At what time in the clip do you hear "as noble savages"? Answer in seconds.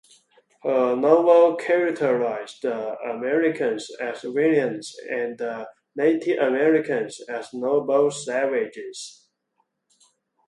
7.29-9.27